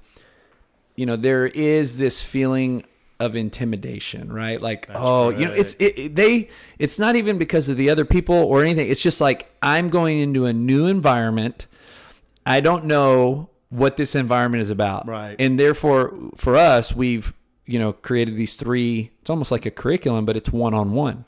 [0.98, 2.84] you know, there is this feeling
[3.24, 4.62] of intimidation, right?
[4.62, 6.50] Like, oh, you know, it's it, it- they.
[6.78, 8.90] It's not even because of the other people or anything.
[8.90, 11.66] It's just like I'm going into a new environment.
[12.46, 15.36] I don't know what this environment is about, Right.
[15.40, 17.34] And therefore, for us, we've
[17.66, 19.12] you know created these three.
[19.22, 21.26] It's almost like a curriculum, but it's one on one,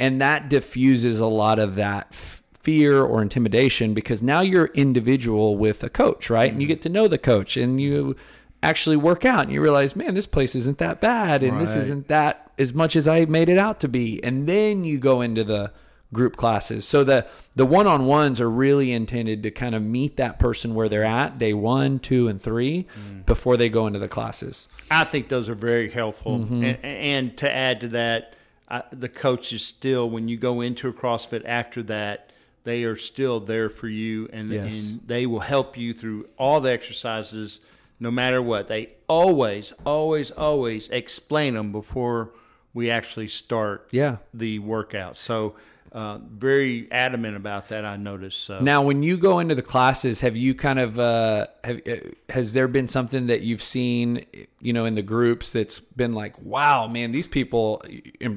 [0.00, 5.56] and that diffuses a lot of that f- fear or intimidation because now you're individual
[5.56, 6.50] with a coach, right?
[6.50, 6.72] And you hmm.
[6.74, 8.16] get to know the coach and you
[8.62, 12.08] actually work out and you realize, man, this place isn't that bad and this isn't
[12.08, 14.22] that as much as I made it out to be.
[14.22, 15.72] And then you go into the
[16.12, 16.86] group classes.
[16.86, 21.04] So the the one-on-ones are really intended to kind of meet that person where they're
[21.04, 22.86] at day 1, 2 and 3
[23.26, 24.68] before they go into the classes.
[24.90, 26.38] I think those are very helpful.
[26.38, 26.64] Mm-hmm.
[26.64, 28.34] And, and to add to that,
[28.68, 32.30] uh, the coaches still, when you go into a CrossFit after that,
[32.64, 34.92] they are still there for you and, Yes.
[34.92, 37.58] and they will help you through all the exercises
[38.02, 38.66] no matter what.
[38.66, 42.32] They always, always, always explain them before
[42.74, 44.16] we actually start Yeah.
[44.34, 45.16] the workout.
[45.16, 45.54] So,
[45.92, 48.40] uh, very adamant about that, I noticed.
[48.44, 48.60] So.
[48.60, 51.96] Now, when you go into the classes, have you kind of uh, have uh,
[52.30, 54.24] has there been something that you've seen,
[54.60, 57.84] you know, in the groups that's been like, wow, man, these people,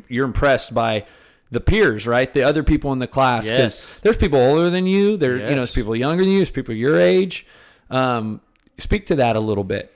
[0.10, 1.06] you're impressed by
[1.50, 2.32] the peers, right?
[2.34, 3.96] The other people in the class, because Yes.
[4.02, 6.74] there's people older than you, there, you know, there's people younger than you, there's people
[6.76, 7.46] your age.
[7.90, 8.42] Um,
[8.78, 9.92] speak to that a little bit.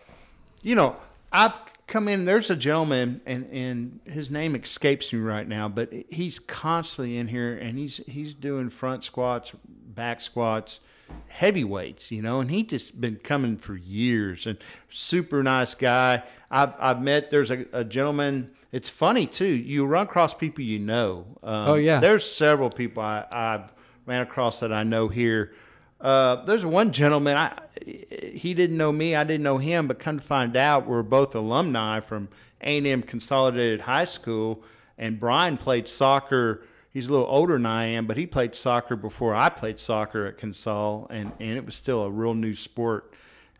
[0.61, 0.95] you know,
[1.31, 2.25] I've come in.
[2.25, 7.27] There's a gentleman, and and his name escapes me right now, but he's constantly in
[7.27, 10.79] here, and he's he's doing front squats, back squats,
[11.27, 14.57] heavy weights, you know, and he just been coming for years, and
[14.89, 16.23] super nice guy.
[16.51, 17.31] I've I've met.
[17.31, 18.51] There's a, a gentleman.
[18.71, 19.45] It's funny too.
[19.45, 21.25] You run across people you know.
[21.41, 21.99] Um, Oh, yeah.
[21.99, 23.73] There's several people I, I've
[24.05, 25.53] ran across that I know here.
[25.99, 27.35] Uh, there's one gentleman.
[27.37, 29.15] I he didn't know me.
[29.15, 29.87] I didn't know him.
[29.87, 32.29] But come to find out, we're both alumni from
[32.61, 34.63] A&M Consolidated High School.
[34.97, 36.63] And Brian played soccer.
[36.91, 40.25] He's a little older than I am, but he played soccer before I played soccer
[40.25, 43.13] at Consol, and and it was still a real new sport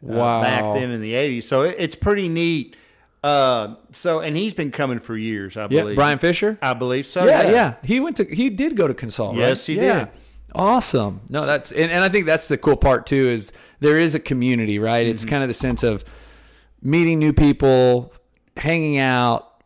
[0.04, 0.42] uh, Wow.
[0.42, 1.44] back then in the '80s.
[1.44, 2.76] So it, it's pretty neat.
[3.24, 5.96] Uh, so and he's been coming for years, I Yeah, believe.
[5.96, 6.58] Brian Fisher.
[6.62, 7.26] I believe so.
[7.26, 9.30] yeah, yeah, He went to he did go to Consol.
[9.32, 9.40] right?
[9.40, 10.06] Yes, he Yeah.
[10.06, 10.10] did.
[10.56, 11.22] Awesome.
[11.30, 14.20] No, that's and, and I think that's the cool part too is there is a
[14.20, 15.06] community, right?
[15.08, 15.30] It's Mm-hmm.
[15.30, 16.04] kind of the sense of
[16.82, 18.14] meeting new people,
[18.58, 19.62] hanging out,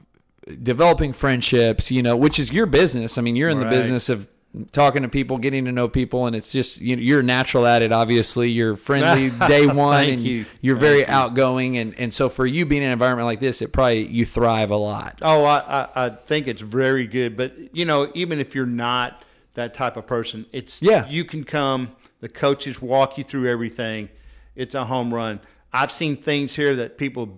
[0.61, 3.17] developing friendships, you know, which is your business.
[3.17, 4.27] I mean, you're in the business of
[4.71, 7.81] talking to people, getting to know people, and it's just you know, you're natural at
[7.81, 7.91] it.
[7.91, 10.45] Obviously, you're friendly day one, Thank and you.
[10.61, 11.05] you're Thank very you.
[11.07, 14.25] outgoing, and and so for you being in an environment like this, it probably you
[14.25, 15.19] thrive a lot.
[15.21, 15.57] Oh, I,
[15.95, 17.35] I, I think it's very good.
[17.37, 19.23] But you know, even if you're not
[19.55, 21.07] that type of person, it's Yeah.
[21.07, 21.91] you can come.
[22.21, 24.09] The coaches walk you through everything.
[24.55, 25.39] It's a home run.
[25.71, 27.37] I've seen things here that people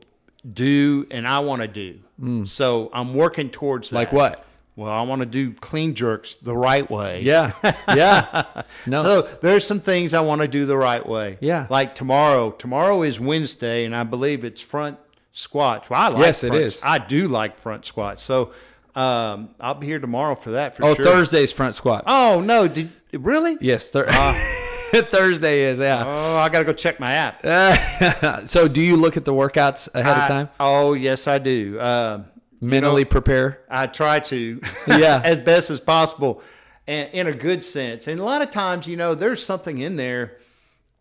[0.54, 2.00] do, and I want to do.
[2.46, 3.96] So I'm working towards that.
[3.96, 4.00] Mm.
[4.00, 4.46] Like what?
[4.78, 7.22] Well, I want to do clean jerks the right way.
[7.22, 7.54] Yeah,
[7.88, 8.64] yeah.
[8.86, 11.38] No, So there's some things I want to do the right way.
[11.40, 11.66] Yeah.
[11.70, 12.52] Like tomorrow.
[12.52, 14.98] Tomorrow is Wednesday, and I believe it's front
[15.32, 15.90] squats.
[15.90, 16.82] Well, I like Yes, it front- is.
[16.84, 18.22] I do like front squats.
[18.24, 18.52] So
[18.96, 21.06] um, I'll be here tomorrow for that for oh, sure.
[21.06, 22.06] Thursday's front squats.
[22.08, 22.68] Oh no!
[22.68, 23.58] Did really?
[23.62, 24.08] Yes, thir-
[24.92, 26.04] Thursday is yeah.
[26.06, 29.94] Oh, I got to go check my app so, do you look at the workouts
[29.94, 30.50] ahead I- of time?
[30.60, 31.80] Oh yes, I do.
[31.80, 32.26] Um
[32.62, 33.62] Mentally prepare.
[33.70, 35.22] I try to, Yeah.
[35.24, 36.42] as best as possible,
[36.88, 38.08] and in a good sense.
[38.08, 40.38] And a lot of times, you know, there's something in there.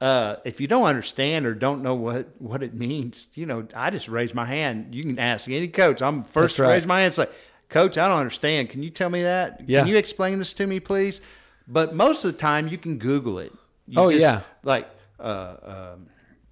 [0.00, 3.88] Uh, if you don't understand or don't know what, what it means, you know, I
[3.90, 4.94] just raise my hand.
[4.94, 6.02] You can ask any coach.
[6.02, 7.06] I'm first to raise my hand.
[7.06, 7.34] and Say,
[7.74, 8.70] Coach, I don't understand.
[8.70, 9.68] Can you tell me that?
[9.68, 9.80] Yeah.
[9.80, 11.20] Can you explain this to me, please?
[11.66, 13.52] But most of the time, you can Google it.
[13.88, 14.42] You Oh, yeah.
[14.62, 15.56] Like, uh,
[15.94, 16.06] um,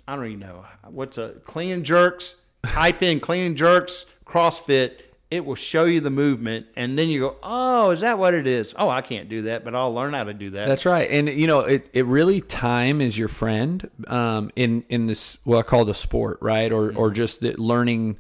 [0.09, 2.35] I don't even know what's a clean jerks.
[2.67, 4.95] Type in clean jerks CrossFit.
[5.31, 8.49] It will show you the movement, and then you go, "Oh, is that what it
[8.49, 8.75] is?
[8.77, 11.29] Oh, I can't do that, but I'll learn how to do that." That's right, and
[11.29, 15.63] you know, it, it really time is your friend um, in in this what I
[15.63, 18.19] call the sport, right, or or just the learning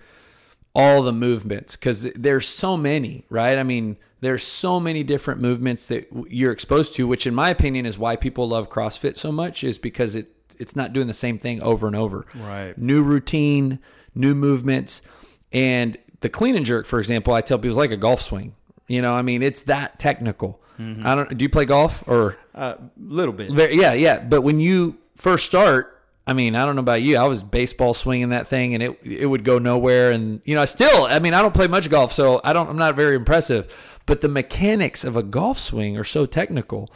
[0.74, 3.58] all the movements because there's so many, right?
[3.58, 7.86] I mean, there's so many different movements that you're exposed to, which in my opinion
[7.86, 11.38] is why people love CrossFit so much, is because it it's not doing the same
[11.38, 12.26] thing over and over.
[12.34, 12.76] Right.
[12.76, 13.78] New routine,
[14.14, 15.02] new movements,
[15.50, 18.54] and the clean and jerk, for example, I tell people is like a golf swing.
[18.86, 20.60] You know, I mean, it's that technical.
[20.78, 21.06] Mm-hmm.
[21.06, 21.36] I don't.
[21.36, 22.36] Do you play golf or?
[22.54, 23.50] a little bit.
[23.74, 24.20] Yeah, yeah.
[24.20, 25.91] But when you first start,
[26.26, 27.16] I mean, I don't know about you.
[27.16, 30.12] I was baseball swinging that thing, and it it would go nowhere.
[30.12, 32.68] And you know, I still, I mean, I don't play much golf, so I don't.
[32.68, 33.72] I'm not very impressive.
[34.06, 36.92] But the mechanics of a golf swing are so technical.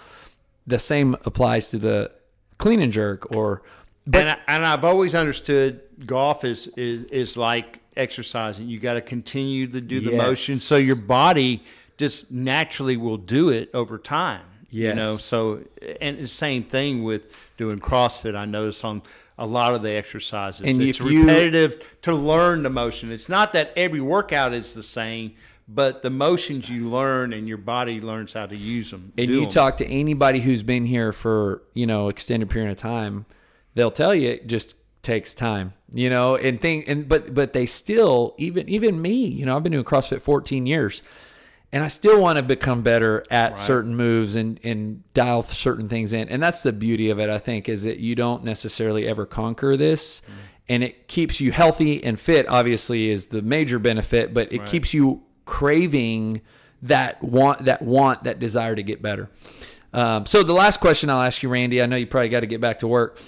[0.66, 2.12] The same applies to the
[2.58, 3.62] clean and jerk, or
[4.06, 8.68] but and, I, and I've always understood golf is is, is like exercising.
[8.68, 10.18] You got to continue to do the Yes.
[10.18, 11.64] motion, so your body
[11.96, 14.42] just naturally will do it over time.
[14.84, 15.60] You know, so
[16.00, 17.22] and the same thing with
[17.56, 18.36] doing CrossFit.
[18.36, 19.02] I notice on
[19.38, 23.12] a lot of the exercises, And it's if you- repetitive to learn the motion.
[23.12, 25.32] It's not that every workout is the same,
[25.68, 29.12] but the motions you learn and your body learns how to use them.
[29.18, 29.50] And you you 'em.
[29.50, 33.26] talk to anybody who's been here for, you know, extended period of time,
[33.74, 37.66] they'll tell you it just takes time, you know, and thing and but but they
[37.66, 41.02] still even even me, you know, I've been doing CrossFit 14 years
[41.76, 46.14] and I still want to become better at certain moves and and dial certain things
[46.14, 46.26] in.
[46.30, 49.76] And that's the beauty of it, I think, is that you don't necessarily ever conquer
[49.76, 50.22] this.
[50.70, 54.94] And it keeps you healthy and fit, obviously, is the major benefit, but it keeps
[54.94, 56.40] you craving
[56.80, 59.28] that want, that want, that desire to get better.
[59.92, 62.46] Um, so the last question I'll ask you, Randy, I know you probably got to
[62.46, 63.20] get back to work.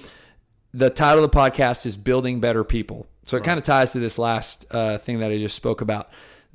[0.72, 3.98] The title of the podcast is "Building Better People," so it kind of ties to
[3.98, 6.08] this last uh, thing that I just spoke about.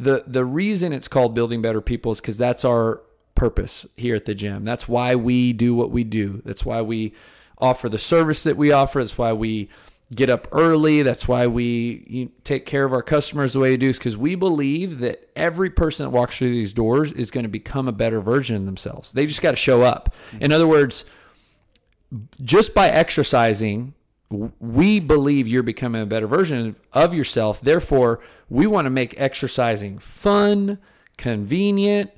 [0.03, 3.01] The The reason it's called "Building Better People" is because that's our
[3.35, 4.63] purpose here at the gym.
[4.63, 6.41] That's why we do what we do.
[6.45, 7.13] That's why we
[7.57, 8.99] offer the service that we offer.
[8.99, 9.69] That's why we
[10.13, 11.01] get up early.
[11.01, 14.35] That's why we take care of our customers the way we do, is because we
[14.35, 18.21] believe that every person that walks through these doors is going to become a better
[18.21, 19.11] version of themselves.
[19.11, 20.13] They just got to show up.
[20.39, 21.05] In other words,
[22.43, 23.95] just by exercising,
[24.59, 27.61] we believe you're becoming a better version of yourself.
[27.61, 28.19] Therefore,
[28.49, 30.79] we want to make exercising fun,
[31.17, 32.11] convenient,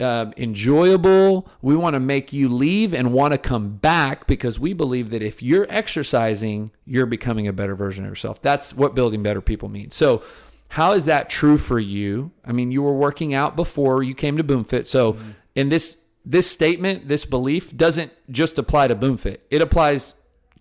[0.00, 1.48] uh, enjoyable.
[1.62, 5.22] We want to make you leave and want to come back because we believe that
[5.22, 8.42] if you're exercising, you're becoming a better version of yourself.
[8.42, 9.94] That's what building better people means.
[9.94, 10.22] So,
[10.68, 12.32] how is that true for you?
[12.44, 14.86] I mean, you were working out before you came to BoomFit.
[14.86, 15.16] So,
[15.54, 19.38] in this this statement, this belief doesn't just apply to BoomFit.
[19.50, 20.14] It applies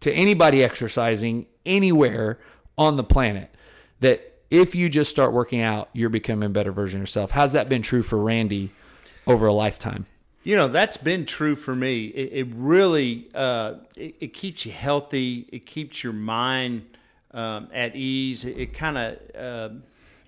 [0.03, 2.37] to anybody exercising anywhere
[2.77, 3.49] on the planet.
[4.01, 7.31] That if you just start working out, you're becoming a better version of yourself.
[7.31, 8.71] How's that been true for Randy
[9.25, 10.05] over a lifetime?
[10.43, 12.07] You know, that's been true for me.
[12.07, 15.47] It, it really uh, it, it keeps you healthy.
[15.53, 16.85] It keeps your mind
[17.31, 18.43] um, at ease.
[18.43, 19.73] It, it kind of uh,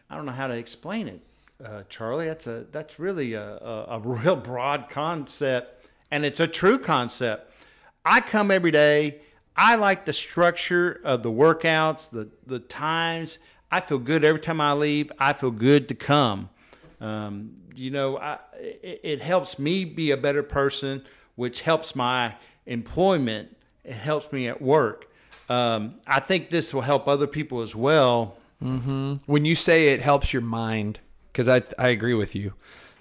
[0.09, 1.19] I don't know how to explain it,
[1.63, 2.27] uh, Charlie.
[2.27, 7.51] That's a that's really a, a, a real broad concept, and it's a true concept.
[8.05, 9.19] I come every day.
[9.57, 13.39] I like the structure of the workouts, the the times.
[13.71, 15.11] I feel good every time I leave.
[15.19, 16.49] I feel good to come.
[17.01, 21.03] Um, you know, I, it, it helps me be a better person,
[21.35, 22.35] which helps my
[22.65, 23.55] employment.
[23.83, 25.11] It helps me at work.
[25.49, 28.37] Um, I think this will help other people as well.
[29.25, 30.99] When you say it helps your mind,
[31.31, 32.53] because I I agree with you.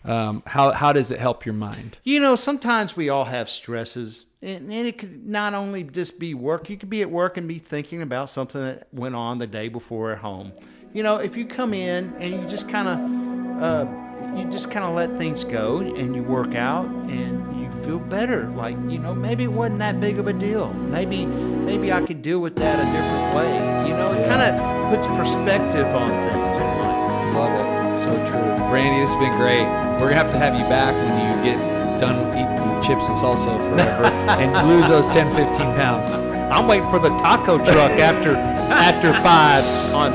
[0.05, 1.99] Um, how how does it help your mind?
[2.05, 6.35] You know, sometimes we all have stresses, and, and it could not only just be
[6.35, 6.69] work.
[6.69, 9.69] You could be at work and be thinking about something that went on the day
[9.69, 10.53] before at home.
[10.93, 14.85] You know, if you come in and you just kind of, uh, you just kind
[14.85, 18.49] of let things go, and you work out, and you feel better.
[18.51, 20.71] Like you know, maybe it wasn't that big of a deal.
[20.75, 23.89] Maybe, maybe I could deal with that a different way.
[23.89, 27.35] You know, it kind of puts perspective on things in life.
[27.35, 27.74] Love it.
[27.99, 28.43] So true.
[28.73, 29.65] Randy, this has been great.
[30.01, 33.59] We're gonna have to have you back when you get done eating chips and salsa
[33.71, 34.05] forever
[34.41, 36.13] and lose those 10, 15 pounds.
[36.53, 39.65] I'm waiting for the taco truck after after five
[39.95, 40.13] on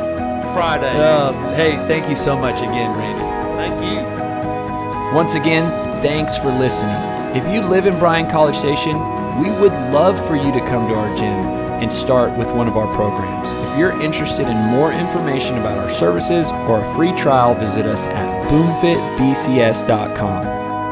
[0.54, 0.92] Friday.
[0.96, 3.24] Uh, hey, thank you so much again, Randy.
[3.56, 5.16] Thank you.
[5.16, 5.70] Once again,
[6.02, 6.96] thanks for listening.
[7.36, 8.98] If you live in Bryan College Station,
[9.40, 12.78] we would love for you to come to our gym and start with one of
[12.78, 13.50] our programs.
[13.70, 18.06] If you're interested in more information about our services or a free trial, visit us
[18.08, 20.44] at boomfitbcs.com.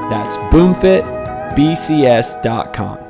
[0.10, 3.07] That's boomfitbcs.com.